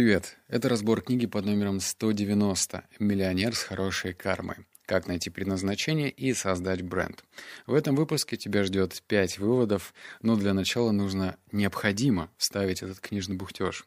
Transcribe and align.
Привет! 0.00 0.38
Это 0.48 0.70
разбор 0.70 1.02
книги 1.02 1.26
под 1.26 1.44
номером 1.44 1.78
190 1.78 2.84
«Миллионер 3.00 3.54
с 3.54 3.62
хорошей 3.62 4.14
кармой. 4.14 4.56
Как 4.86 5.06
найти 5.06 5.28
предназначение 5.28 6.08
и 6.08 6.32
создать 6.32 6.80
бренд». 6.80 7.22
В 7.66 7.74
этом 7.74 7.96
выпуске 7.96 8.38
тебя 8.38 8.64
ждет 8.64 9.02
5 9.08 9.38
выводов, 9.40 9.92
но 10.22 10.36
для 10.36 10.54
начала 10.54 10.90
нужно 10.90 11.36
необходимо 11.52 12.30
вставить 12.38 12.82
этот 12.82 12.98
книжный 12.98 13.36
бухтеж. 13.36 13.86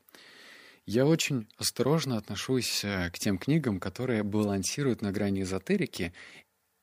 Я 0.86 1.07
очень 1.07 1.47
осторожно 1.57 2.17
отношусь 2.17 2.83
э, 2.83 3.09
к 3.09 3.17
тем 3.17 3.39
книгам, 3.39 3.79
которые 3.79 4.21
балансируют 4.21 5.01
на 5.01 5.11
грани 5.11 5.41
эзотерики 5.41 6.13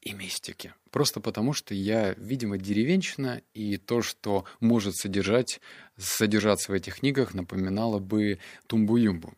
и 0.02 0.12
мистики. 0.12 0.74
Просто 0.90 1.20
потому, 1.20 1.52
что 1.52 1.74
я, 1.74 2.14
видимо, 2.14 2.58
деревенщина, 2.58 3.42
и 3.54 3.76
то, 3.76 4.02
что 4.02 4.44
может 4.58 4.96
содержать, 4.96 5.60
содержаться 5.96 6.72
в 6.72 6.74
этих 6.74 7.00
книгах, 7.00 7.34
напоминало 7.34 7.98
бы 7.98 8.38
тумбу-юмбу. 8.66 9.34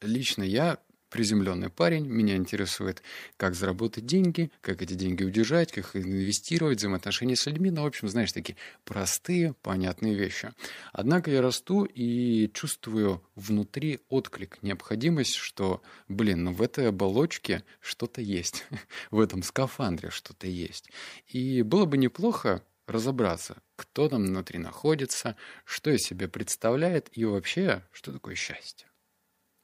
Лично 0.00 0.42
я 0.42 0.78
приземленный 1.14 1.70
парень, 1.70 2.06
меня 2.08 2.34
интересует, 2.34 3.00
как 3.36 3.54
заработать 3.54 4.04
деньги, 4.04 4.50
как 4.60 4.82
эти 4.82 4.94
деньги 4.94 5.22
удержать, 5.22 5.70
как 5.70 5.94
инвестировать, 5.94 6.78
взаимоотношения 6.78 7.36
с 7.36 7.46
людьми, 7.46 7.70
ну, 7.70 7.84
в 7.84 7.86
общем, 7.86 8.08
знаешь, 8.08 8.32
такие 8.32 8.56
простые, 8.84 9.54
понятные 9.62 10.16
вещи. 10.16 10.52
Однако 10.92 11.30
я 11.30 11.40
расту 11.40 11.84
и 11.84 12.50
чувствую 12.52 13.22
внутри 13.36 14.00
отклик, 14.08 14.58
необходимость, 14.60 15.36
что, 15.36 15.82
блин, 16.08 16.42
ну 16.42 16.52
в 16.52 16.60
этой 16.60 16.88
оболочке 16.88 17.62
что-то 17.78 18.20
есть, 18.20 18.66
в 19.12 19.20
этом 19.20 19.44
скафандре 19.44 20.10
что-то 20.10 20.48
есть. 20.48 20.90
И 21.28 21.62
было 21.62 21.84
бы 21.84 21.96
неплохо 21.96 22.64
разобраться, 22.88 23.62
кто 23.76 24.08
там 24.08 24.24
внутри 24.24 24.58
находится, 24.58 25.36
что 25.64 25.92
из 25.92 26.02
себя 26.02 26.26
представляет 26.26 27.08
и 27.12 27.24
вообще, 27.24 27.84
что 27.92 28.12
такое 28.12 28.34
счастье. 28.34 28.88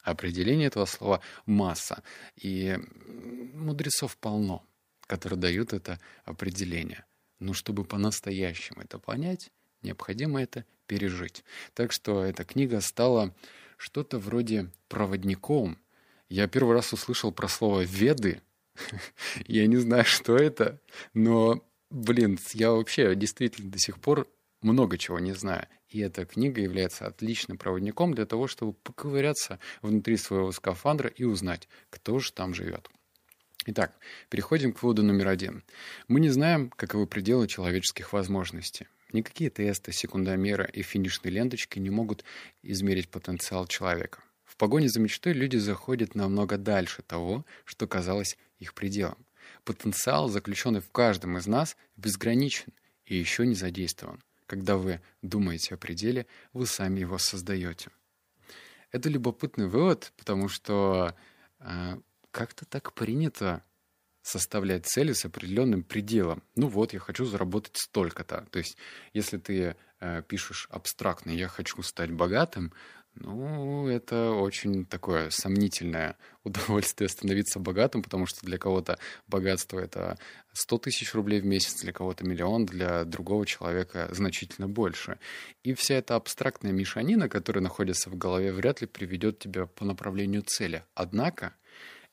Определение 0.03 0.69
этого 0.69 0.87
слова 0.87 1.21
масса. 1.47 2.03
И 2.37 2.79
мудрецов 3.55 4.17
полно, 4.17 4.65
которые 5.07 5.39
дают 5.39 5.73
это 5.73 6.01
определение. 6.25 7.05
Но 7.39 7.53
чтобы 7.53 7.85
по-настоящему 7.85 8.83
это 8.83 8.99
понять, 8.99 9.51
необходимо 9.83 10.43
это 10.43 10.65
пережить. 10.87 11.45
Так 11.75 11.93
что 11.93 12.25
эта 12.25 12.45
книга 12.45 12.81
стала 12.81 13.35
что-то 13.77 14.19
вроде 14.19 14.71
проводником. 14.89 15.79
Я 16.29 16.47
первый 16.49 16.75
раз 16.75 16.93
услышал 16.93 17.33
про 17.33 17.49
слово 17.49 17.83
«веды». 17.83 18.43
Я 19.47 19.67
не 19.67 19.77
знаю, 19.77 20.05
что 20.05 20.37
это, 20.37 20.81
но, 21.13 21.63
блин, 21.91 22.39
я 22.55 22.71
вообще 22.71 23.15
действительно 23.15 23.71
до 23.71 23.79
сих 23.79 24.01
пор 24.01 24.29
много 24.63 24.97
чего 24.97 25.19
не 25.19 25.33
знаю. 25.33 25.67
И 25.91 25.99
эта 26.01 26.25
книга 26.25 26.61
является 26.61 27.07
отличным 27.07 27.59
проводником 27.59 28.15
для 28.15 28.25
того, 28.25 28.47
чтобы 28.47 28.73
поковыряться 28.73 29.59
внутри 29.83 30.17
своего 30.17 30.53
скафандра 30.53 31.11
и 31.11 31.25
узнать, 31.25 31.69
кто 31.91 32.21
же 32.21 32.33
там 32.33 32.55
живет. 32.55 32.89
Итак, 33.67 33.93
переходим 34.31 34.73
к 34.73 34.83
выводу 34.83 35.03
номер 35.03 35.29
один. 35.29 35.65
Мы 36.09 36.21
не 36.21 36.31
знаем, 36.31 36.71
каковы 36.71 37.07
пределы 37.07 37.49
человеческих 37.49 38.13
возможностей. 38.13 38.87
Никакие 39.13 39.51
тесты, 39.51 39.93
секундомеры 39.93 40.71
и 40.73 40.83
финишные 40.83 41.33
ленточки 41.33 41.81
не 41.81 41.91
могут 41.91 42.25
измерить 42.63 43.09
потенциал 43.09 43.67
человека. 43.67 44.23
В 44.45 44.57
погоне 44.57 44.89
за 44.89 45.01
мечтой 45.01 45.33
люди 45.33 45.57
заходят 45.57 46.15
намного 46.15 46.57
дальше 46.57 47.03
того, 47.03 47.45
что 47.65 47.89
казалось 47.89 48.39
их 48.61 48.75
пределом. 48.75 49.19
Потенциал, 49.65 50.29
заключенный 50.29 50.81
в 50.81 50.91
каждом 50.91 51.37
из 51.37 51.47
нас, 51.47 51.77
безграничен 51.97 52.73
и 53.05 53.17
еще 53.17 53.45
не 53.45 53.55
задействован. 53.55 54.23
Когда 54.51 54.77
вы 54.77 55.01
думаете 55.23 55.77
о 55.77 55.79
пределе, 55.79 56.27
вы 56.53 56.67
сами 56.67 56.99
его 56.99 57.19
создаете. 57.19 57.93
Это 58.91 59.09
любопытный 59.09 59.69
вывод, 59.69 60.13
потому 60.17 60.49
что 60.49 61.15
э, 61.61 61.97
как-то 62.33 62.65
так 62.65 62.93
принято 62.93 63.63
составлять 64.23 64.87
цели 64.87 65.13
с 65.13 65.25
определенным 65.25 65.85
пределом. 65.85 66.43
Ну 66.57 66.67
вот, 66.67 66.93
я 66.93 66.99
хочу 66.99 67.27
заработать 67.27 67.77
столько-то. 67.77 68.45
То 68.51 68.59
есть, 68.59 68.77
если 69.13 69.39
ты 69.39 69.77
э, 70.01 70.23
пишешь 70.27 70.67
абстрактно 70.73 71.31
«я 71.31 71.47
хочу 71.47 71.81
стать 71.85 72.11
богатым», 72.11 72.73
ну, 73.15 73.89
это 73.89 74.31
очень 74.31 74.87
такое 74.87 75.31
сомнительное 75.31 76.17
удовольствие 76.45 77.09
становиться 77.09 77.59
богатым, 77.59 78.03
потому 78.03 78.27
что 78.27 78.47
для 78.47 78.59
кого-то 78.59 78.99
богатство— 79.27 79.79
это 79.81 80.19
100 80.53 80.79
тысяч 80.79 81.15
рублей 81.15 81.41
в 81.41 81.45
месяц, 81.45 81.83
для 81.83 81.93
кого-то 81.93 82.25
миллион, 82.25 82.67
для 82.67 83.05
другого 83.05 83.45
человека 83.47 84.09
значительно 84.13 84.69
больше. 84.69 85.19
И 85.63 85.75
вся 85.75 85.97
эта 85.97 86.17
абстрактная 86.17 86.73
мешанина, 86.73 87.29
которая 87.29 87.63
находится 87.63 88.11
в 88.11 88.17
голове, 88.17 88.53
вряд 88.53 88.81
ли 88.81 88.87
приведет 88.87 89.39
тебя 89.39 89.67
по 89.67 89.85
направлению 89.85 90.43
цели. 90.43 90.85
Однако 90.95 91.55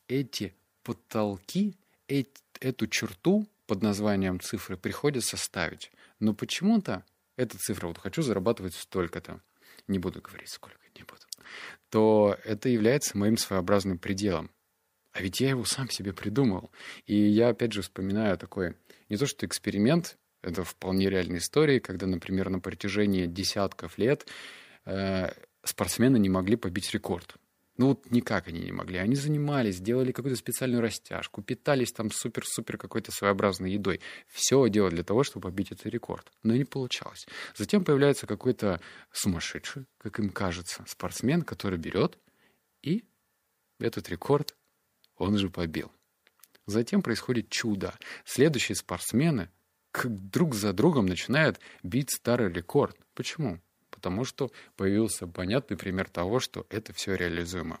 эти 0.08 0.54
потолки, 0.82 1.76
эти, 2.06 2.30
эту 2.60 2.86
черту 2.86 3.46
под 3.66 3.82
названием 3.82 4.40
цифры 4.40 4.76
приходится 4.76 5.36
ставить. 5.36 5.90
Но 6.20 6.34
почему-то 6.34 7.04
эта 7.36 7.56
цифра, 7.58 7.86
вот 7.86 7.98
хочу 7.98 8.22
зарабатывать 8.22 8.74
столько-то, 8.74 9.40
не 9.86 9.98
буду 9.98 10.20
говорить 10.20 10.48
сколько, 10.48 10.78
не 10.98 11.04
буду, 11.04 11.22
то 11.90 12.36
это 12.44 12.68
является 12.68 13.16
моим 13.16 13.36
своеобразным 13.36 13.98
пределом. 13.98 14.50
А 15.12 15.22
ведь 15.22 15.40
я 15.40 15.50
его 15.50 15.64
сам 15.64 15.90
себе 15.90 16.12
придумал. 16.12 16.70
И 17.06 17.16
я, 17.16 17.48
опять 17.48 17.72
же, 17.72 17.82
вспоминаю 17.82 18.36
такой, 18.38 18.74
не 19.08 19.16
то 19.16 19.26
что 19.26 19.46
эксперимент, 19.46 20.18
это 20.42 20.64
вполне 20.64 21.10
реальная 21.10 21.38
история, 21.38 21.80
когда, 21.80 22.06
например, 22.06 22.50
на 22.50 22.60
протяжении 22.60 23.26
десятков 23.26 23.98
лет 23.98 24.26
э, 24.84 25.30
спортсмены 25.64 26.18
не 26.18 26.28
могли 26.28 26.56
побить 26.56 26.92
рекорд. 26.92 27.36
Ну 27.78 27.88
вот 27.88 28.10
никак 28.10 28.48
они 28.48 28.60
не 28.60 28.72
могли. 28.72 28.98
Они 28.98 29.14
занимались, 29.14 29.80
делали 29.80 30.12
какую-то 30.12 30.38
специальную 30.38 30.82
растяжку, 30.82 31.42
питались 31.42 31.92
там 31.92 32.10
супер-супер 32.10 32.76
какой-то 32.76 33.12
своеобразной 33.12 33.72
едой. 33.72 34.00
Все 34.26 34.68
делали 34.68 34.96
для 34.96 35.04
того, 35.04 35.22
чтобы 35.22 35.48
побить 35.48 35.70
этот 35.70 35.86
рекорд. 35.86 36.30
Но 36.42 36.54
не 36.54 36.64
получалось. 36.64 37.26
Затем 37.56 37.84
появляется 37.84 38.26
какой-то 38.26 38.80
сумасшедший, 39.12 39.86
как 39.98 40.18
им 40.18 40.30
кажется, 40.30 40.84
спортсмен, 40.88 41.42
который 41.42 41.78
берет 41.78 42.18
и 42.82 43.04
этот 43.78 44.08
рекорд 44.08 44.56
он 45.16 45.38
же 45.38 45.48
побил. 45.48 45.92
Затем 46.66 47.02
происходит 47.02 47.48
чудо. 47.48 47.94
Следующие 48.24 48.76
спортсмены 48.76 49.50
друг 50.04 50.54
за 50.54 50.72
другом 50.72 51.06
начинают 51.06 51.60
бить 51.82 52.10
старый 52.10 52.52
рекорд. 52.52 52.96
Почему? 53.14 53.60
Потому 53.98 54.24
что 54.24 54.52
появился 54.76 55.26
понятный 55.26 55.76
пример 55.76 56.08
того, 56.08 56.38
что 56.38 56.66
это 56.70 56.92
все 56.92 57.16
реализуемо. 57.16 57.80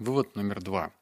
Вывод 0.00 0.34
номер 0.34 0.60
два. 0.60 0.92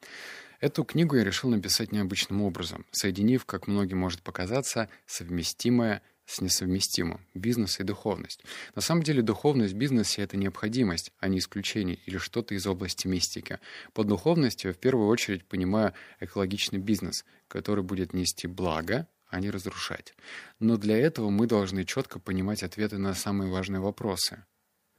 Эту 0.60 0.84
книгу 0.84 1.16
я 1.16 1.24
решил 1.24 1.48
написать 1.48 1.90
необычным 1.90 2.42
образом, 2.42 2.84
соединив, 2.90 3.46
как 3.46 3.66
многим 3.66 3.98
может 3.98 4.22
показаться, 4.22 4.90
совместимое 5.06 6.02
с 6.26 6.40
несовместимым– 6.40 7.24
бизнес 7.34 7.80
и 7.80 7.84
духовность. 7.84 8.44
На 8.74 8.82
самом 8.82 9.02
деле 9.02 9.22
духовность 9.22 9.72
в 9.72 9.76
бизнесе– 9.76 10.22
это 10.22 10.36
необходимость, 10.36 11.12
а 11.18 11.28
не 11.28 11.38
исключение 11.38 11.98
или 12.04 12.18
что-то 12.18 12.54
из 12.54 12.66
области 12.66 13.06
мистики. 13.06 13.58
Под 13.94 14.08
духовностью 14.08 14.70
я 14.70 14.74
в 14.74 14.78
первую 14.78 15.08
очередь 15.08 15.46
понимаю 15.46 15.94
экологичный 16.20 16.78
бизнес, 16.78 17.24
который 17.48 17.84
будет 17.84 18.12
нести 18.12 18.46
благо, 18.46 19.08
а 19.36 19.40
не 19.40 19.50
разрушать. 19.50 20.14
Но 20.60 20.78
для 20.78 20.96
этого 20.96 21.28
мы 21.28 21.46
должны 21.46 21.84
четко 21.84 22.18
понимать 22.18 22.62
ответы 22.62 22.96
на 22.96 23.12
самые 23.14 23.50
важные 23.50 23.80
вопросы. 23.80 24.44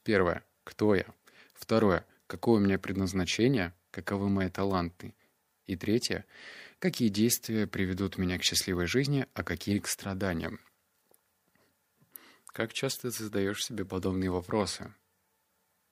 Первое. 0.04 0.46
Кто 0.64 0.94
я? 0.94 1.08
Второе. 1.54 2.06
Какое 2.28 2.58
у 2.58 2.64
меня 2.64 2.78
предназначение? 2.78 3.74
Каковы 3.90 4.30
мои 4.30 4.50
таланты? 4.50 5.16
И 5.66 5.76
третье. 5.76 6.24
Какие 6.78 7.10
действия 7.10 7.66
приведут 7.66 8.20
меня 8.20 8.38
к 8.38 8.44
счастливой 8.44 8.86
жизни, 8.86 9.26
а 9.34 9.44
какие 9.44 9.80
к 9.80 9.88
страданиям? 9.88 10.60
Как 12.46 12.74
часто 12.74 13.10
ты 13.10 13.24
задаешь 13.24 13.66
себе 13.66 13.86
подобные 13.86 14.30
вопросы? 14.30 14.94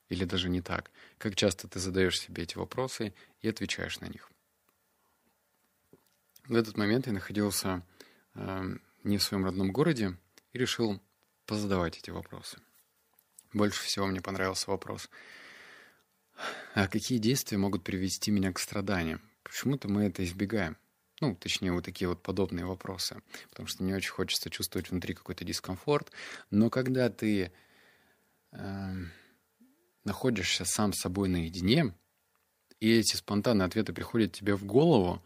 Или 0.08 0.24
даже 0.24 0.48
не 0.48 0.62
так. 0.62 0.92
Как 1.18 1.34
часто 1.34 1.66
ты 1.66 1.80
задаешь 1.80 2.20
себе 2.20 2.44
эти 2.44 2.56
вопросы 2.56 3.12
и 3.40 3.48
отвечаешь 3.48 3.98
на 3.98 4.06
них? 4.06 4.30
В 6.44 6.54
этот 6.54 6.76
момент 6.76 7.08
я 7.08 7.12
находился 7.12 7.82
не 9.04 9.18
в 9.18 9.22
своем 9.22 9.44
родном 9.44 9.72
городе 9.72 10.16
и 10.52 10.58
решил 10.58 11.00
позадавать 11.46 11.98
эти 11.98 12.10
вопросы. 12.10 12.58
Больше 13.52 13.82
всего 13.82 14.06
мне 14.06 14.20
понравился 14.20 14.70
вопрос, 14.70 15.08
а 16.74 16.88
какие 16.88 17.18
действия 17.18 17.56
могут 17.56 17.84
привести 17.84 18.30
меня 18.30 18.52
к 18.52 18.58
страданиям? 18.58 19.22
Почему-то 19.42 19.88
мы 19.88 20.04
это 20.04 20.24
избегаем. 20.24 20.76
Ну, 21.20 21.34
точнее, 21.34 21.72
вот 21.72 21.84
такие 21.84 22.08
вот 22.08 22.22
подобные 22.22 22.66
вопросы. 22.66 23.22
Потому 23.48 23.66
что 23.68 23.82
не 23.82 23.94
очень 23.94 24.10
хочется 24.10 24.50
чувствовать 24.50 24.90
внутри 24.90 25.14
какой-то 25.14 25.44
дискомфорт. 25.44 26.12
Но 26.50 26.68
когда 26.68 27.08
ты 27.08 27.52
э, 28.52 28.94
находишься 30.04 30.66
сам 30.66 30.92
с 30.92 31.00
собой 31.00 31.28
наедине, 31.30 31.94
и 32.80 32.98
эти 32.98 33.16
спонтанные 33.16 33.64
ответы 33.64 33.94
приходят 33.94 34.32
тебе 34.32 34.54
в 34.54 34.64
голову, 34.64 35.22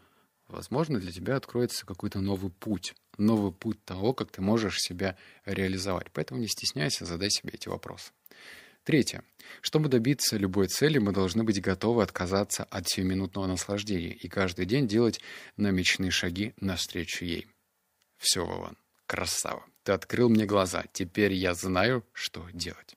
возможно, 0.51 0.99
для 0.99 1.11
тебя 1.11 1.35
откроется 1.35 1.85
какой-то 1.85 2.19
новый 2.19 2.51
путь, 2.51 2.93
новый 3.17 3.51
путь 3.51 3.83
того, 3.83 4.13
как 4.13 4.31
ты 4.31 4.41
можешь 4.41 4.79
себя 4.79 5.17
реализовать. 5.45 6.11
Поэтому 6.11 6.39
не 6.39 6.47
стесняйся, 6.47 7.05
задай 7.05 7.29
себе 7.29 7.51
эти 7.53 7.69
вопросы. 7.69 8.11
Третье. 8.83 9.23
Чтобы 9.61 9.89
добиться 9.89 10.37
любой 10.37 10.67
цели, 10.67 10.97
мы 10.97 11.11
должны 11.11 11.43
быть 11.43 11.61
готовы 11.61 12.01
отказаться 12.01 12.63
от 12.63 12.89
сиюминутного 12.89 13.45
наслаждения 13.45 14.13
и 14.13 14.27
каждый 14.27 14.65
день 14.65 14.87
делать 14.87 15.21
намеченные 15.55 16.11
шаги 16.11 16.53
навстречу 16.59 17.25
ей. 17.25 17.47
Все, 18.17 18.45
Вован, 18.45 18.77
красава. 19.05 19.65
Ты 19.83 19.91
открыл 19.91 20.29
мне 20.29 20.45
глаза. 20.45 20.85
Теперь 20.93 21.33
я 21.33 21.53
знаю, 21.53 22.05
что 22.13 22.47
делать. 22.53 22.95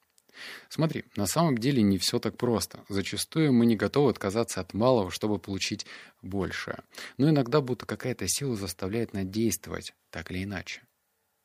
Смотри, 0.69 1.04
на 1.16 1.26
самом 1.26 1.58
деле 1.58 1.82
не 1.82 1.98
все 1.98 2.19
так 2.19 2.36
просто. 2.36 2.84
Зачастую 2.88 3.52
мы 3.52 3.66
не 3.66 3.76
готовы 3.76 4.10
отказаться 4.10 4.60
от 4.60 4.75
малого, 4.75 5.10
чтобы 5.10 5.38
получить 5.38 5.86
большее. 6.22 6.78
Но 7.19 7.31
иногда 7.31 7.60
будто 7.60 7.86
какая-то 7.86 8.26
сила 8.28 8.56
заставляет 8.56 9.12
нас 9.12 9.25
действовать, 9.25 9.94
так 10.10 10.31
или 10.31 10.44
иначе. 10.44 10.82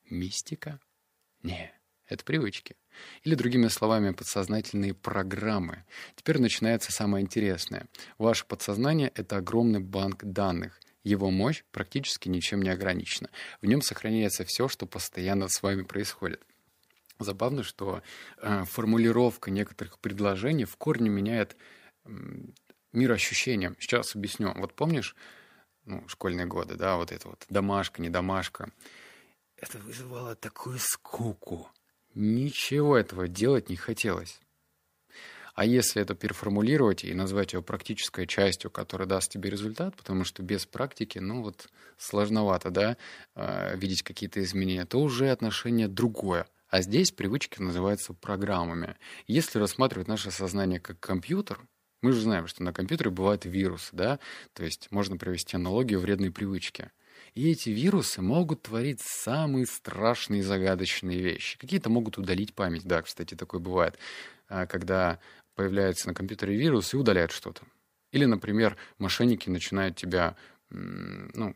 Мистика? 0.09 0.79
Не, 1.43 1.71
это 2.07 2.23
привычки. 2.25 2.75
Или, 3.23 3.35
другими 3.35 3.67
словами, 3.67 4.11
подсознательные 4.11 4.93
программы. 4.93 5.85
Теперь 6.15 6.39
начинается 6.39 6.91
самое 6.91 7.23
интересное. 7.23 7.87
Ваше 8.17 8.45
подсознание— 8.45 9.11
это 9.15 9.37
огромный 9.37 9.79
банк 9.79 10.23
данных. 10.23 10.79
Его 11.03 11.31
мощь 11.31 11.63
практически 11.71 12.27
ничем 12.27 12.61
не 12.61 12.69
ограничена. 12.69 13.29
В 13.61 13.65
нем 13.65 13.81
сохраняется 13.81 14.43
все, 14.43 14.67
что 14.67 14.85
постоянно 14.85 15.47
с 15.47 15.61
вами 15.61 15.83
происходит. 15.83 16.41
Забавно, 17.19 17.63
что 17.63 18.01
э, 18.37 18.63
формулировка 18.63 19.51
некоторых 19.51 19.99
предложений 19.99 20.65
в 20.65 20.77
корне 20.77 21.09
меняет 21.09 21.57
э, 22.05 22.09
мир 22.93 23.11
ощущения. 23.11 23.75
Сейчас 23.77 24.15
объясню. 24.15 24.53
Вот 24.55 24.73
помнишь, 24.73 25.17
ну, 25.83 26.07
школьные 26.07 26.45
годы, 26.45 26.75
да, 26.75 26.95
вот 26.95 27.11
это 27.11 27.27
вот 27.27 27.45
домашка, 27.49 28.01
не 28.01 28.09
домашка. 28.09 28.71
Это 29.57 29.79
вызывало 29.79 30.35
такую 30.35 30.79
скуку. 30.79 31.69
Ничего 32.15 32.97
этого 32.97 33.27
делать 33.27 33.69
не 33.69 33.75
хотелось. 33.75 34.39
А 35.55 35.65
если 35.65 36.01
это 36.01 36.15
переформулировать 36.15 37.03
и 37.03 37.13
назвать 37.13 37.51
его 37.51 37.61
практической 37.61 38.27
частью, 38.27 38.71
которая 38.71 39.09
даст 39.09 39.29
тебе 39.29 39.49
результат, 39.49 39.93
потому 39.97 40.23
что 40.23 40.41
без 40.41 40.65
практики, 40.65 41.19
ну 41.19 41.43
вот, 41.43 41.67
сложновато, 41.97 42.69
да, 42.69 42.95
э, 43.35 43.75
видеть 43.75 44.03
какие-то 44.03 44.41
изменения, 44.41 44.85
то 44.85 45.01
уже 45.01 45.31
отношение 45.31 45.89
другое– 45.89 46.47
а 46.69 46.81
здесь 46.81 47.11
привычки 47.11 47.61
называются 47.61 48.13
программами. 48.13 48.95
Если 49.27 49.59
рассматривать 49.59 50.07
наше 50.07 50.31
сознание 50.31 50.79
как 50.79 50.99
компьютер, 50.99 51.59
мы 52.01 52.11
же 52.13 52.21
знаем, 52.21 52.47
что 52.47 52.63
на 52.63 52.71
компьютере 52.71 53.09
бывают 53.09 53.45
вирусы, 53.45 53.89
да? 53.93 54.19
То 54.53 54.63
есть 54.63 54.89
можно 54.91 55.17
провести 55.17 55.55
аналогию 55.57 55.99
вредной 55.99 56.31
привычки. 56.31 56.91
И 57.33 57.51
эти 57.51 57.69
вирусы 57.69 58.21
могут 58.21 58.63
творить 58.63 59.01
самые 59.01 59.65
страшные 59.65 60.43
загадочные 60.43 61.19
вещи. 61.19 61.57
Какие-то 61.57 61.89
могут 61.89 62.17
удалить 62.17 62.53
память. 62.53 62.85
Да, 62.85 63.01
кстати, 63.01 63.35
такое 63.35 63.59
бывает, 63.59 63.97
а, 64.47 64.65
когда 64.65 65.19
появляется 65.55 66.07
на 66.07 66.13
компьютере 66.13 66.55
вирус 66.55 66.93
и 66.93 66.97
удаляет 66.97 67.31
что-то. 67.31 67.63
Или, 68.11 68.25
например, 68.25 68.77
мошенники 68.97 69.49
начинают 69.49 69.97
тебя, 69.97 70.37
ну, 70.69 71.55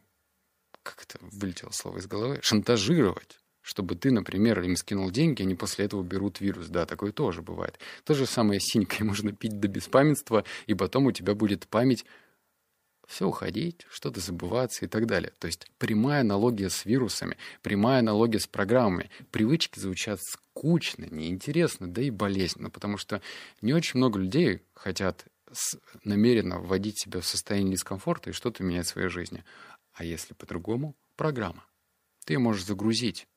как 0.83 1.03
это 1.03 1.17
вылетело 1.21 1.71
слово 1.71 1.99
из 1.99 2.07
головы, 2.07 2.39
шантажировать 2.41 3.39
чтобы 3.63 3.95
ты, 3.95 4.11
например, 4.11 4.61
им 4.61 4.75
скинул 4.75 5.09
деньги, 5.09 5.41
они 5.41 5.55
после 5.55 5.85
этого 5.85 6.03
берут 6.03 6.41
вирус. 6.41 6.67
Да, 6.67 6.85
такое 6.85 7.11
тоже 7.11 7.41
бывает. 7.41 7.79
То 8.03 8.13
же 8.13 8.27
самое 8.27 8.59
с 8.59 8.65
синькой. 8.65 9.03
Можно 9.07 9.31
пить 9.31 9.59
до 9.59 9.67
беспамятства, 9.67 10.43
и 10.67 10.75
потом 10.75 11.07
у 11.07 11.11
тебя 11.11 11.33
будет 11.33 11.67
память 11.67 12.05
все 13.07 13.27
уходить, 13.27 13.85
что-то 13.89 14.19
забываться 14.19 14.85
и 14.85 14.87
так 14.87 15.07
далее. 15.07 15.33
То 15.39 15.47
есть 15.47 15.67
прямая 15.77 16.21
аналогия 16.21 16.69
с 16.69 16.85
вирусами, 16.85 17.37
прямая 17.61 17.99
аналогия 17.99 18.39
с 18.39 18.47
программами. 18.47 19.09
Привычки 19.31 19.79
звучат 19.79 20.19
скучно, 20.21 21.05
неинтересно, 21.09 21.87
да 21.87 22.01
и 22.01 22.09
болезненно, 22.09 22.69
потому 22.69 22.97
что 22.97 23.21
не 23.61 23.73
очень 23.73 23.97
много 23.97 24.19
людей 24.19 24.61
хотят 24.73 25.25
намеренно 26.03 26.59
вводить 26.59 26.99
себя 26.99 27.21
в 27.21 27.25
состояние 27.25 27.73
дискомфорта 27.73 28.29
и 28.29 28.33
что-то 28.33 28.63
менять 28.63 28.87
в 28.87 28.89
своей 28.89 29.09
жизни. 29.09 29.43
А 29.93 30.03
если 30.03 30.33
по-другому? 30.33 30.95
Программа. 31.15 31.65
Ты 32.25 32.39
можешь 32.39 32.65
загрузить 32.65 33.27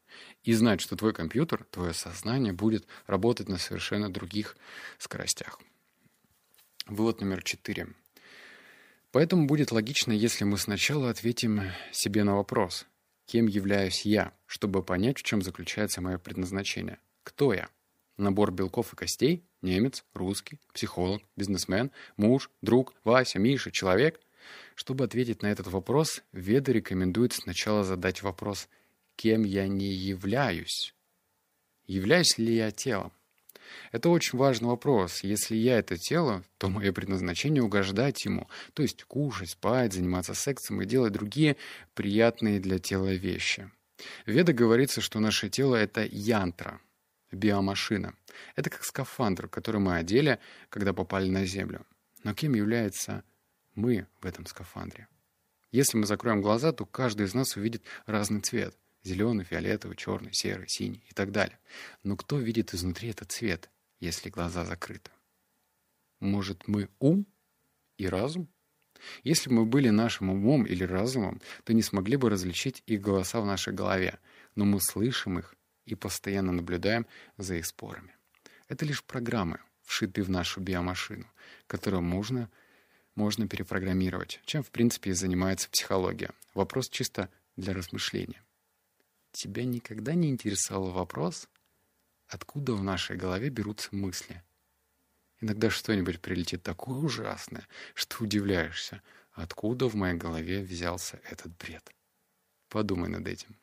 и 0.46 0.52
знать, 0.52 0.80
что 0.80 0.96
твой 0.96 1.12
компьютер, 1.12 1.66
твое 1.70 1.92
сознание 1.92 2.52
будет 2.52 2.86
работать 3.06 3.48
на 3.48 3.58
совершенно 3.58 4.10
других 4.10 4.56
скоростях. 4.96 5.60
Вывод 6.86 7.20
номер 7.20 7.42
четыре. 7.42 7.88
Поэтому 9.10 9.46
будет 9.46 9.72
логично, 9.72 10.12
если 10.12 10.44
мы 10.44 10.56
сначала 10.56 11.10
ответим 11.10 11.62
себе 11.90 12.22
на 12.22 12.36
вопрос, 12.36 12.86
кем 13.26 13.46
являюсь 13.46 14.02
я, 14.02 14.32
чтобы 14.46 14.84
понять, 14.84 15.18
в 15.18 15.24
чем 15.24 15.42
заключается 15.42 16.00
мое 16.00 16.18
предназначение. 16.18 16.98
Кто 17.24 17.52
я? 17.52 17.68
Набор 18.16 18.52
белков 18.52 18.92
и 18.92 18.96
костей? 18.96 19.44
Немец, 19.62 20.04
русский, 20.14 20.60
психолог, 20.72 21.22
бизнесмен, 21.34 21.90
муж, 22.16 22.50
друг, 22.62 22.94
Вася, 23.02 23.40
Миша, 23.40 23.72
человек? 23.72 24.20
Чтобы 24.76 25.04
ответить 25.04 25.42
на 25.42 25.48
этот 25.48 25.66
вопрос, 25.66 26.22
Веда 26.32 26.70
рекомендует 26.70 27.32
сначала 27.32 27.82
задать 27.82 28.22
вопрос– 28.22 28.68
кем 29.16 29.44
я 29.44 29.66
не 29.66 29.92
являюсь. 29.92 30.94
Являюсь 31.86 32.38
ли 32.38 32.54
я 32.54 32.70
телом? 32.70 33.12
Это 33.92 34.08
очень 34.10 34.38
важный 34.38 34.68
вопрос. 34.68 35.22
Если 35.22 35.56
я 35.56 35.78
это 35.78 35.96
тело, 35.96 36.44
то 36.58 36.68
мое 36.68 36.92
предназначение 36.92 37.62
угождать 37.62 38.24
ему, 38.24 38.48
то 38.74 38.82
есть 38.82 39.04
кушать, 39.04 39.50
спать, 39.50 39.92
заниматься 39.92 40.34
сексом 40.34 40.82
и 40.82 40.86
делать 40.86 41.12
другие 41.12 41.56
приятные 41.94 42.60
для 42.60 42.78
тела 42.78 43.12
вещи. 43.14 43.70
В 44.26 44.30
Веда 44.30 44.52
говорится, 44.52 45.00
что 45.00 45.20
наше 45.20 45.48
тело— 45.48 45.74
это 45.76 46.04
янтра, 46.04 46.80
биомашина. 47.32 48.14
Это 48.54 48.70
как 48.70 48.84
скафандр, 48.84 49.48
который 49.48 49.80
мы 49.80 49.96
одели, 49.96 50.38
когда 50.68 50.92
попали 50.92 51.28
на 51.28 51.46
Землю. 51.46 51.86
Но 52.22 52.34
кем 52.34 52.54
является 52.54 53.24
мы 53.74 54.06
в 54.20 54.26
этом 54.26 54.46
скафандре? 54.46 55.08
Если 55.72 55.96
мы 55.96 56.06
закроем 56.06 56.42
глаза, 56.42 56.72
то 56.72 56.84
каждый 56.84 57.26
из 57.26 57.34
нас 57.34 57.56
увидит 57.56 57.82
разный 58.06 58.40
цвет. 58.40 58.76
Зеленый, 59.06 59.44
фиолетовый, 59.44 59.96
черный, 59.96 60.32
серый, 60.32 60.68
синий 60.68 61.00
и 61.08 61.14
так 61.14 61.30
далее. 61.30 61.60
Но 62.02 62.16
кто 62.16 62.40
видит 62.40 62.74
изнутри 62.74 63.10
этот 63.10 63.30
цвет, 63.30 63.70
если 64.00 64.30
глаза 64.30 64.64
закрыты? 64.64 65.12
Может, 66.18 66.66
мы 66.66 66.88
ум 66.98 67.24
и 67.98 68.08
разум? 68.08 68.48
Если 69.22 69.48
бы 69.48 69.56
мы 69.56 69.64
были 69.64 69.90
нашим 69.90 70.30
умом 70.30 70.66
или 70.66 70.82
разумом, 70.82 71.40
то 71.62 71.72
не 71.72 71.82
смогли 71.82 72.16
бы 72.16 72.30
различить 72.30 72.82
их 72.86 73.00
голоса 73.00 73.40
в 73.40 73.46
нашей 73.46 73.72
голове, 73.72 74.18
но 74.56 74.64
мы 74.64 74.80
слышим 74.80 75.38
их 75.38 75.54
и 75.84 75.94
постоянно 75.94 76.50
наблюдаем 76.50 77.06
за 77.38 77.54
их 77.54 77.66
спорами. 77.66 78.12
Это 78.66 78.84
лишь 78.84 79.04
программы, 79.04 79.60
вшитые 79.84 80.24
в 80.24 80.30
нашу 80.30 80.60
биомашину, 80.60 81.30
которую 81.68 82.02
можно, 82.02 82.50
можно 83.14 83.46
перепрограммировать, 83.46 84.40
чем, 84.46 84.64
в 84.64 84.72
принципе, 84.72 85.10
и 85.10 85.12
занимается 85.12 85.70
психология. 85.70 86.30
Вопрос 86.54 86.88
чисто 86.88 87.30
для 87.54 87.72
размышления. 87.72 88.42
Тебя 89.36 89.66
никогда 89.66 90.14
не 90.14 90.30
интересовал 90.30 90.92
вопрос, 90.92 91.46
откуда 92.26 92.72
в 92.72 92.82
нашей 92.82 93.18
голове 93.18 93.50
берутся 93.50 93.94
мысли? 93.94 94.42
Иногда 95.42 95.68
что-нибудь 95.68 96.22
прилетит 96.22 96.62
такое 96.62 96.96
ужасное, 96.96 97.68
что 97.92 98.24
удивляешься, 98.24 99.02
откуда 99.32 99.90
в 99.90 99.94
моей 99.94 100.16
голове 100.16 100.62
взялся 100.62 101.20
этот 101.30 101.54
бред. 101.58 101.86
Подумай 102.70 103.10
над 103.10 103.28
этим. 103.28 103.58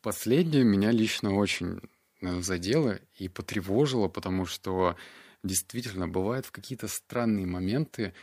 Последнее 0.00 0.64
меня 0.64 0.90
лично 0.90 1.36
очень 1.36 1.78
э, 2.22 2.40
задело 2.40 2.98
и 3.18 3.28
потревожило, 3.28 4.08
потому 4.08 4.46
что 4.46 4.96
действительно 5.44 6.08
бывают 6.08 6.46
в 6.46 6.50
какие-то 6.50 6.88
странные 6.88 7.46
моменты 7.46 8.14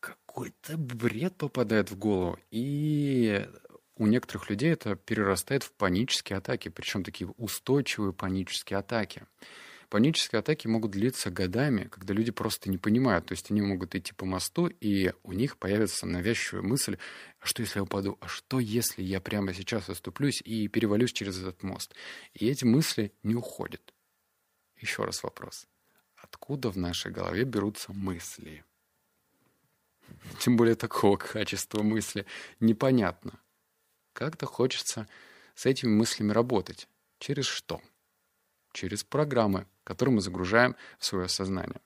какой-то 0.00 0.78
бред 0.78 1.36
попадает 1.36 1.90
в 1.90 1.98
голову, 1.98 2.38
и 2.50 3.46
у 3.96 4.06
некоторых 4.06 4.50
людей 4.50 4.72
это 4.72 4.94
перерастает 4.96 5.62
в 5.62 5.72
панические 5.72 6.38
атаки, 6.38 6.68
причем 6.68 7.02
такие 7.02 7.28
устойчивые 7.38 8.12
панические 8.12 8.78
атаки. 8.78 9.26
Панические 9.88 10.40
атаки 10.40 10.66
могут 10.66 10.90
длиться 10.90 11.30
годами, 11.30 11.84
когда 11.84 12.12
люди 12.12 12.32
просто 12.32 12.68
не 12.68 12.76
понимают. 12.76 13.26
То 13.26 13.32
есть 13.32 13.50
они 13.50 13.62
могут 13.62 13.94
идти 13.94 14.12
по 14.12 14.26
мосту, 14.26 14.66
и 14.66 15.12
у 15.22 15.32
них 15.32 15.58
появится 15.58 16.06
навязчивая 16.06 16.62
мысль, 16.62 16.98
а 17.38 17.46
что 17.46 17.62
если 17.62 17.78
я 17.78 17.84
упаду, 17.84 18.18
а 18.20 18.26
что 18.26 18.58
если 18.58 19.02
я 19.02 19.20
прямо 19.20 19.54
сейчас 19.54 19.88
оступлюсь 19.88 20.42
и 20.42 20.66
перевалюсь 20.66 21.12
через 21.12 21.38
этот 21.38 21.62
мост? 21.62 21.94
И 22.34 22.48
эти 22.48 22.64
мысли 22.64 23.12
не 23.22 23.36
уходят. 23.36 23.94
Еще 24.80 25.04
раз 25.04 25.22
вопрос. 25.22 25.66
Откуда 26.16 26.70
в 26.70 26.76
нашей 26.76 27.12
голове 27.12 27.44
берутся 27.44 27.92
мысли? 27.92 28.64
Тем 30.40 30.56
более 30.56 30.74
такого 30.74 31.16
качества 31.16 31.82
мысли. 31.82 32.26
Непонятно. 32.58 33.38
Как-то 34.16 34.46
хочется 34.46 35.06
с 35.54 35.66
этими 35.66 35.90
мыслями 35.90 36.32
работать. 36.32 36.88
Через 37.18 37.44
что? 37.44 37.82
Через 38.72 39.04
программы, 39.04 39.66
которые 39.84 40.14
мы 40.14 40.20
загружаем 40.22 40.74
в 40.98 41.04
свое 41.04 41.28
сознание. 41.28 41.82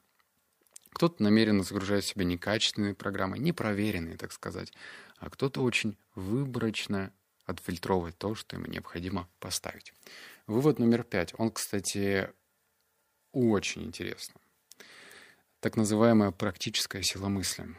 Кто-то 0.92 1.24
намеренно 1.24 1.64
загружает 1.64 2.04
в 2.04 2.06
себя 2.06 2.24
некачественные 2.24 2.94
программы, 2.94 3.40
непроверенные, 3.40 4.16
так 4.16 4.30
сказать, 4.30 4.72
а 5.18 5.28
кто-то 5.28 5.60
очень 5.60 5.98
выборочно 6.14 7.12
отфильтровывает 7.46 8.16
то, 8.16 8.36
что 8.36 8.54
ему 8.54 8.66
необходимо 8.66 9.28
поставить. 9.40 9.92
Вывод 10.46 10.78
номер 10.78 11.02
пять. 11.02 11.34
Он, 11.36 11.50
кстати, 11.50 12.30
очень 13.32 13.82
интересно. 13.82 14.40
Так 15.58 15.76
называемая 15.76 16.30
практическая 16.30 17.02
сила 17.02 17.26
мысли. 17.26 17.74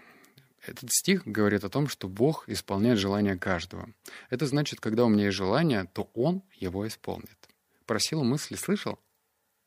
Этот 0.62 0.92
стих 0.92 1.26
говорит 1.26 1.64
о 1.64 1.70
том, 1.70 1.88
что 1.88 2.08
Бог 2.08 2.48
исполняет 2.48 3.00
желания 3.00 3.36
каждого. 3.36 3.90
Это 4.30 4.46
значит, 4.46 4.80
когда 4.80 5.06
у 5.06 5.10
меня 5.10 5.26
есть 5.26 5.38
желание, 5.38 5.86
то 5.94 6.10
Он 6.14 6.44
его 6.54 6.88
исполнит. 6.88 7.38
Про 7.86 8.00
силу 8.00 8.24
мысли 8.24 8.56
слышал? 8.56 9.00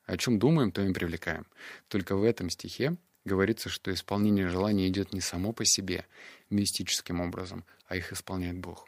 О 0.05 0.17
чем 0.17 0.39
думаем, 0.39 0.71
то 0.71 0.81
и 0.81 0.93
привлекаем. 0.93 1.45
Только 1.89 2.15
в 2.15 2.23
этом 2.23 2.49
стихе 2.49 2.95
говорится, 3.25 3.69
что 3.69 3.91
исполнение 3.91 4.47
желаний 4.47 4.87
идет 4.87 5.11
не 5.11 5.19
само 5.19 5.51
по 5.51 5.65
себе, 5.65 6.05
мистическим 6.49 7.19
образом, 7.19 7.65
а 7.87 7.97
их 7.97 8.13
исполняет 8.13 8.57
Бог. 8.57 8.87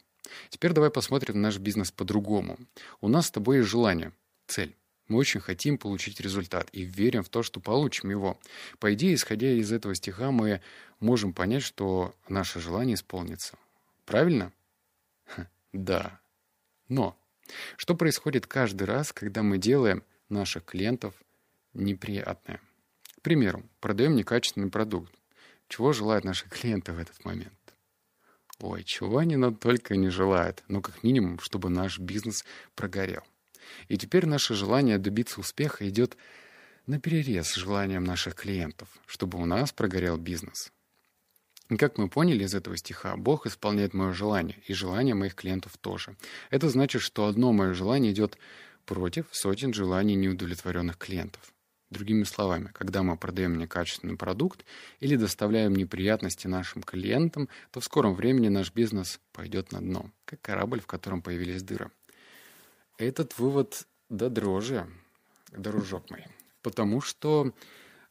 Теперь 0.50 0.74
давай 0.74 0.92
посмотрим 0.92 1.36
на 1.36 1.42
наш 1.44 1.58
бизнес 1.58 1.92
по-другому. 1.92 2.58
У 3.02 3.08
нас 3.10 3.28
с 3.28 3.32
тобой 3.32 3.58
есть 3.58 3.70
желание, 3.70 4.14
цель. 4.48 4.76
Мы 5.08 5.18
очень 5.18 5.40
хотим 5.40 5.78
получить 5.78 6.20
результат 6.20 6.70
и 6.74 6.84
верим 6.84 7.24
в 7.24 7.30
то, 7.30 7.44
что 7.44 7.60
получим 7.60 8.10
его. 8.10 8.40
По 8.80 8.94
идее, 8.94 9.16
исходя 9.16 9.50
из 9.52 9.72
этого 9.72 9.96
стиха, 9.96 10.32
мы 10.32 10.62
можем 11.00 11.34
понять, 11.34 11.64
что 11.64 12.14
наше 12.28 12.60
желание 12.60 12.96
исполнится. 12.96 13.58
Правильно? 14.06 14.52
Да. 15.74 16.20
Но 16.90 17.18
что 17.78 17.96
происходит 17.96 18.48
каждый 18.48 18.84
раз, 18.84 19.14
когда 19.14 19.44
мы 19.44 19.58
делаем 19.58 20.04
наших 20.30 20.66
клиентов 20.66 21.14
неприятное? 21.74 22.60
К 23.18 23.22
примеру, 23.22 23.64
продаем 23.80 24.16
некачественный 24.16 24.70
продукт. 24.70 25.14
Чего 25.68 25.94
желают 25.94 26.26
наши 26.26 26.50
клиенты 26.50 26.94
в 26.94 27.00
этот 27.00 27.24
момент? 27.26 27.54
Ой, 28.60 28.84
чего 28.84 29.20
они 29.20 29.36
нам 29.36 29.56
только 29.56 29.96
не 29.96 30.10
желают. 30.10 30.64
Ну, 30.68 30.82
как 30.82 31.04
минимум, 31.04 31.40
чтобы 31.40 31.70
наш 31.70 32.00
бизнес 32.00 32.44
прогорел. 32.76 33.24
И 33.88 33.98
теперь 33.98 34.26
наше 34.26 34.54
желание 34.54 34.98
добиться 34.98 35.40
успеха 35.40 35.88
идет 35.88 36.18
на 36.86 37.00
перерез 37.00 37.56
желаниям 37.56 38.04
наших 38.04 38.36
клиентов, 38.36 38.90
чтобы 39.06 39.40
у 39.40 39.46
нас 39.46 39.72
прогорел 39.72 40.18
бизнес. 40.18 40.72
И 41.70 41.76
как 41.76 41.98
мы 41.98 42.08
поняли 42.08 42.46
из 42.46 42.56
этого 42.56 42.78
стиха, 42.78 43.18
Бог 43.18 43.46
исполняет 43.46 43.94
мое 43.94 44.14
желание, 44.14 44.58
и 44.68 44.74
желание 44.74 45.16
моих 45.16 45.36
клиентов 45.36 45.78
тоже. 45.78 46.16
Это 46.50 46.70
значит, 46.70 47.02
что 47.02 47.26
одно 47.26 47.52
мое 47.52 47.74
желание 47.74 48.14
идет 48.14 48.38
против 48.86 49.26
сотен 49.32 49.74
желаний 49.74 50.16
неудовлетворенных 50.16 50.98
клиентов. 50.98 51.42
Другими 51.90 52.24
словами, 52.24 52.70
когда 52.74 53.04
мы 53.04 53.18
продаем 53.18 53.58
некачественный 53.58 54.18
продукт 54.18 54.66
или 55.00 55.16
доставляем 55.16 55.74
неприятности 55.74 56.48
нашим 56.48 56.84
клиентам, 56.84 57.48
то 57.72 57.80
в 57.80 57.86
скором 57.86 58.14
времени 58.14 58.50
наш 58.50 58.74
бизнес 58.74 59.20
пойдет 59.32 59.72
на 59.72 59.80
дно, 59.80 60.12
как 60.26 60.42
корабль, 60.42 60.82
в 60.82 60.88
котором 60.88 61.22
появились 61.22 61.64
дыры. 61.64 61.92
Этот 62.98 63.38
вывод 63.38 63.88
до 64.10 64.30
дрожи, 64.30 64.88
дружок 65.52 66.10
мой. 66.10 66.26
Потому 66.62 67.02
что 67.02 67.54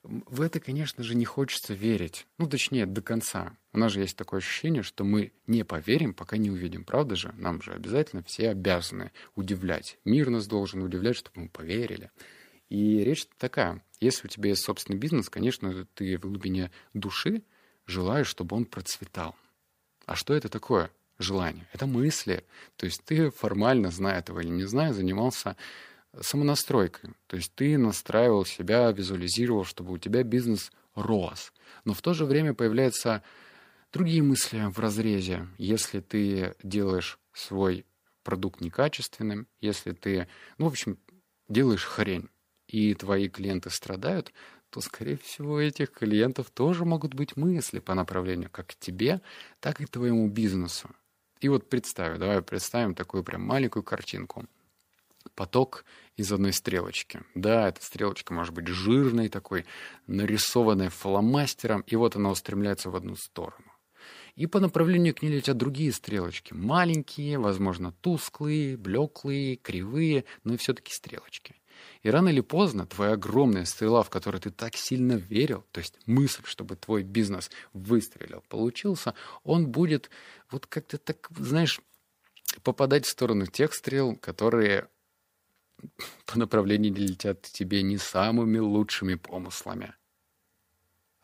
в 0.02 0.40
это, 0.40 0.60
конечно 0.60 1.02
же, 1.02 1.16
не 1.16 1.24
хочется 1.24 1.74
верить. 1.74 2.26
Ну, 2.38 2.48
точнее, 2.48 2.86
до 2.86 3.02
конца. 3.02 3.56
У 3.72 3.78
нас 3.78 3.92
же 3.92 4.00
есть 4.00 4.16
такое 4.16 4.38
ощущение, 4.38 4.82
что 4.82 5.02
мы 5.02 5.32
не 5.48 5.64
поверим, 5.64 6.14
пока 6.14 6.36
не 6.36 6.50
увидим. 6.50 6.84
Правда 6.84 7.16
же? 7.16 7.34
Нам 7.36 7.60
же 7.60 7.72
обязательно 7.72 8.22
все 8.22 8.50
обязаны 8.50 9.10
удивлять. 9.34 9.98
Мир 10.04 10.30
нас 10.30 10.46
должен 10.46 10.82
удивлять, 10.82 11.16
чтобы 11.16 11.40
мы 11.42 11.48
поверили. 11.48 12.10
И 12.68 13.02
речь 13.02 13.26
такая. 13.38 13.82
Если 14.00 14.26
у 14.26 14.30
тебя 14.30 14.50
есть 14.50 14.62
собственный 14.62 14.98
бизнес, 14.98 15.28
конечно, 15.28 15.86
ты 15.94 16.16
в 16.16 16.20
глубине 16.20 16.70
души 16.94 17.42
желаешь, 17.86 18.28
чтобы 18.28 18.56
он 18.56 18.64
процветал. 18.64 19.34
А 20.04 20.14
что 20.14 20.34
это 20.34 20.48
такое? 20.48 20.90
Желания. 21.18 21.66
Это 21.72 21.86
мысли. 21.86 22.44
То 22.76 22.86
есть 22.86 23.02
ты 23.04 23.30
формально, 23.30 23.90
зная 23.90 24.18
этого 24.18 24.40
или 24.40 24.48
не 24.48 24.64
зная, 24.64 24.92
занимался 24.92 25.56
самонастройкой. 26.20 27.10
То 27.26 27.36
есть 27.36 27.54
ты 27.54 27.78
настраивал 27.78 28.44
себя, 28.44 28.90
визуализировал, 28.92 29.64
чтобы 29.64 29.92
у 29.92 29.98
тебя 29.98 30.22
бизнес 30.22 30.72
рос. 30.94 31.52
Но 31.84 31.94
в 31.94 32.02
то 32.02 32.14
же 32.14 32.24
время 32.24 32.54
появляются 32.54 33.22
другие 33.92 34.22
мысли 34.22 34.66
в 34.70 34.78
разрезе. 34.78 35.46
Если 35.58 36.00
ты 36.00 36.54
делаешь 36.62 37.18
свой 37.32 37.84
продукт 38.22 38.60
некачественным, 38.60 39.46
если 39.60 39.92
ты, 39.92 40.28
ну, 40.58 40.66
в 40.66 40.68
общем, 40.68 40.98
делаешь 41.48 41.84
хрень, 41.84 42.28
и 42.66 42.94
твои 42.94 43.28
клиенты 43.28 43.70
страдают, 43.70 44.32
то, 44.70 44.80
скорее 44.80 45.16
всего, 45.16 45.60
этих 45.60 45.92
клиентов 45.92 46.50
тоже 46.50 46.84
могут 46.84 47.14
быть 47.14 47.36
мысли 47.36 47.78
по 47.78 47.94
направлению 47.94 48.50
как 48.50 48.68
к 48.68 48.74
тебе, 48.74 49.20
так 49.60 49.80
и 49.80 49.86
к 49.86 49.90
твоему 49.90 50.28
бизнесу. 50.28 50.90
И 51.40 51.48
вот 51.48 51.68
представим, 51.68 52.18
давай 52.18 52.42
представим 52.42 52.94
такую 52.94 53.22
прям 53.22 53.42
маленькую 53.42 53.82
картинку. 53.82 54.46
Поток 55.34 55.84
из 56.16 56.32
одной 56.32 56.52
стрелочки. 56.52 57.22
Да, 57.34 57.68
эта 57.68 57.84
стрелочка 57.84 58.32
может 58.32 58.54
быть 58.54 58.68
жирной 58.68 59.28
такой, 59.28 59.66
нарисованной 60.06 60.88
фломастером, 60.88 61.82
и 61.82 61.96
вот 61.96 62.16
она 62.16 62.30
устремляется 62.30 62.90
в 62.90 62.96
одну 62.96 63.16
сторону. 63.16 63.72
И 64.34 64.46
по 64.46 64.60
направлению 64.60 65.14
к 65.14 65.22
ней 65.22 65.30
летят 65.30 65.56
другие 65.56 65.92
стрелочки. 65.92 66.52
Маленькие, 66.52 67.38
возможно, 67.38 67.92
тусклые, 67.92 68.76
блеклые, 68.76 69.56
кривые, 69.56 70.24
но 70.44 70.56
все-таки 70.56 70.92
стрелочки. 70.92 71.56
И 72.02 72.10
рано 72.10 72.28
или 72.28 72.40
поздно 72.40 72.86
твоя 72.86 73.12
огромная 73.12 73.64
стрела, 73.64 74.02
в 74.02 74.10
которой 74.10 74.40
ты 74.40 74.50
так 74.50 74.76
сильно 74.76 75.14
верил, 75.14 75.64
то 75.72 75.80
есть 75.80 75.94
мысль, 76.06 76.42
чтобы 76.44 76.76
твой 76.76 77.02
бизнес 77.02 77.50
выстрелил, 77.72 78.42
получился, 78.48 79.14
он 79.44 79.68
будет 79.68 80.10
вот 80.50 80.66
как-то 80.66 80.98
так, 80.98 81.28
знаешь, 81.38 81.80
попадать 82.62 83.06
в 83.06 83.10
сторону 83.10 83.46
тех 83.46 83.74
стрел, 83.74 84.16
которые 84.16 84.88
по 86.24 86.38
направлению 86.38 86.94
летят 86.94 87.42
тебе 87.42 87.82
не 87.82 87.98
самыми 87.98 88.58
лучшими 88.58 89.14
помыслами 89.14 89.94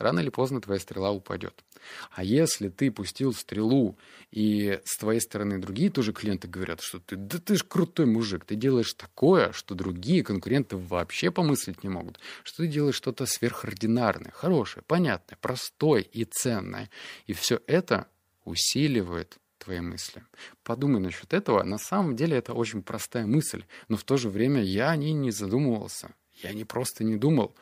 рано 0.02 0.21
или 0.21 0.30
поздно 0.30 0.61
твоя 0.61 0.80
стрела 0.80 1.11
упадет. 1.11 1.64
А 2.11 2.23
если 2.23 2.68
ты 2.68 2.90
пустил 2.90 3.32
стрелу, 3.32 3.97
и 4.30 4.80
с 4.85 4.99
твоей 4.99 5.21
стороны 5.21 5.59
другие 5.59 5.90
тоже 5.90 6.12
клиенты 6.12 6.49
говорят, 6.49 6.80
что 6.80 7.00
ты, 7.00 7.16
да 7.16 7.38
ты 7.38 7.56
ж 7.56 7.64
крутой 7.64 8.06
мужик, 8.06 8.44
ты 8.44 8.54
делаешь 8.54 8.94
такое, 8.94 9.52
что 9.52 9.75
другие 9.75 10.23
конкуренты 10.23 10.76
вообще 10.76 11.30
помыслить 11.30 11.82
не 11.82 11.88
могут, 11.88 12.18
что 12.44 12.59
ты 12.59 12.68
делаешь 12.68 12.94
что-то 12.94 13.26
сверхординарное, 13.26 14.30
хорошее, 14.30 14.85
понятное, 14.87 15.38
простое 15.40 16.02
и 16.02 16.25
ценное. 16.25 16.90
И 17.26 17.32
все 17.32 17.61
это 17.66 18.06
усиливает 18.44 19.38
твои 19.59 19.80
мысли. 19.80 20.25
Подумай 20.64 21.00
насчет 21.00 21.32
этого. 21.32 21.62
На 21.62 21.78
самом 21.78 22.16
деле 22.16 22.37
это 22.37 22.52
очень 22.52 22.82
простая 22.82 23.26
мысль, 23.26 23.64
но 23.88 23.97
в 23.97 24.04
то 24.04 24.16
же 24.16 24.28
время 24.28 24.62
я 24.62 24.90
о 24.90 24.97
ней 24.97 25.12
не 25.12 25.30
задумывался. 25.30 26.14
Я 26.42 26.52
не 26.52 26.64
просто 26.64 27.04
не 27.04 27.16
думал. 27.16 27.54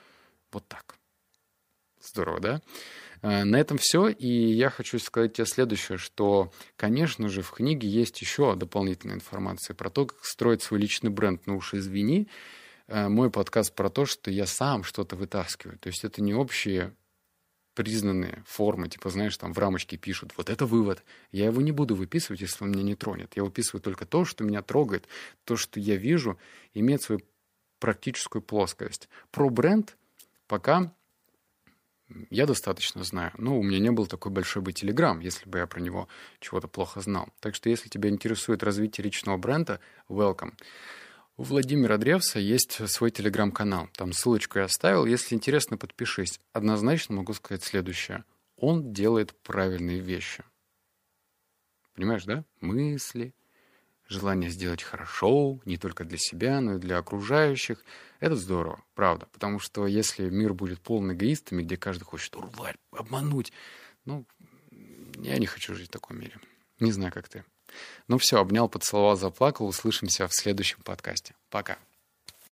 Вот 0.52 0.66
так. 0.66 0.96
Здорово, 2.02 2.40
да? 2.40 2.62
Э, 3.22 3.44
на 3.44 3.56
этом 3.56 3.78
все, 3.78 4.08
и 4.08 4.28
я 4.28 4.70
хочу 4.70 4.98
сказать 4.98 5.34
тебе 5.34 5.46
следующее, 5.46 5.98
что, 5.98 6.52
конечно 6.76 7.28
же, 7.28 7.42
в 7.42 7.50
книге 7.50 7.88
есть 7.88 8.20
еще 8.20 8.54
дополнительная 8.56 9.16
информация 9.16 9.74
про 9.74 9.90
то, 9.90 10.06
как 10.06 10.24
строить 10.24 10.62
свой 10.62 10.80
личный 10.80 11.10
бренд. 11.10 11.46
Но 11.46 11.56
уж 11.56 11.74
извини, 11.74 12.28
э, 12.88 13.08
мой 13.08 13.30
подкаст 13.30 13.74
про 13.74 13.90
то, 13.90 14.06
что 14.06 14.30
я 14.30 14.46
сам 14.46 14.84
что-то 14.84 15.16
вытаскиваю. 15.16 15.78
То 15.78 15.88
есть 15.88 16.04
это 16.04 16.22
не 16.22 16.34
общие 16.34 16.94
признанные 17.74 18.42
формы, 18.46 18.88
типа, 18.88 19.10
знаешь, 19.10 19.36
там 19.36 19.52
в 19.52 19.58
рамочке 19.58 19.96
пишут, 19.96 20.32
вот 20.36 20.50
это 20.50 20.66
вывод. 20.66 21.02
Я 21.30 21.46
его 21.46 21.60
не 21.60 21.72
буду 21.72 21.94
выписывать, 21.94 22.40
если 22.40 22.64
он 22.64 22.72
меня 22.72 22.82
не 22.82 22.94
тронет. 22.94 23.36
Я 23.36 23.44
выписываю 23.44 23.80
только 23.80 24.06
то, 24.06 24.24
что 24.24 24.44
меня 24.44 24.60
трогает, 24.60 25.06
то, 25.44 25.56
что 25.56 25.78
я 25.78 25.96
вижу, 25.96 26.38
имеет 26.74 27.02
свою 27.02 27.20
практическую 27.78 28.42
плоскость. 28.42 29.08
Про 29.30 29.50
бренд 29.50 29.96
пока 30.46 30.92
я 32.30 32.46
достаточно 32.46 33.04
знаю. 33.04 33.32
Но 33.38 33.58
у 33.58 33.62
меня 33.62 33.78
не 33.78 33.90
был 33.90 34.06
такой 34.06 34.32
большой 34.32 34.62
бы 34.62 34.72
Телеграм, 34.72 35.20
если 35.20 35.48
бы 35.48 35.58
я 35.58 35.66
про 35.66 35.80
него 35.80 36.08
чего-то 36.40 36.68
плохо 36.68 37.00
знал. 37.00 37.28
Так 37.40 37.54
что 37.54 37.70
если 37.70 37.88
тебя 37.88 38.08
интересует 38.08 38.62
развитие 38.62 39.04
личного 39.04 39.36
бренда, 39.36 39.80
welcome. 40.08 40.52
У 41.36 41.42
Владимира 41.42 41.96
Древса 41.96 42.38
есть 42.38 42.86
свой 42.90 43.10
телеграм-канал. 43.10 43.88
Там 43.96 44.12
ссылочку 44.12 44.58
я 44.58 44.66
оставил. 44.66 45.06
Если 45.06 45.34
интересно, 45.34 45.78
подпишись. 45.78 46.38
Однозначно 46.52 47.14
могу 47.14 47.32
сказать 47.32 47.62
следующее. 47.62 48.24
Он 48.56 48.92
делает 48.92 49.34
правильные 49.42 50.00
вещи. 50.00 50.44
Понимаешь, 51.94 52.24
да? 52.24 52.44
Мысли, 52.60 53.34
желание 54.10 54.50
сделать 54.50 54.82
хорошо, 54.82 55.60
не 55.64 55.78
только 55.78 56.04
для 56.04 56.18
себя, 56.18 56.60
но 56.60 56.74
и 56.74 56.78
для 56.78 56.98
окружающих. 56.98 57.82
Это 58.18 58.34
здорово, 58.36 58.82
правда. 58.94 59.26
Потому 59.32 59.60
что 59.60 59.86
если 59.86 60.28
мир 60.28 60.52
будет 60.52 60.80
полон 60.80 61.12
эгоистами, 61.12 61.62
где 61.62 61.76
каждый 61.76 62.04
хочет 62.04 62.36
урвать, 62.36 62.76
обмануть, 62.90 63.52
ну, 64.04 64.26
я 65.16 65.38
не 65.38 65.46
хочу 65.46 65.74
жить 65.74 65.88
в 65.88 65.92
таком 65.92 66.18
мире. 66.18 66.38
Не 66.80 66.92
знаю, 66.92 67.12
как 67.12 67.28
ты. 67.28 67.44
Ну 68.08 68.18
все, 68.18 68.40
обнял, 68.40 68.68
поцеловал, 68.68 69.16
заплакал. 69.16 69.66
Услышимся 69.66 70.26
в 70.26 70.34
следующем 70.34 70.82
подкасте. 70.82 71.34
Пока. 71.48 71.78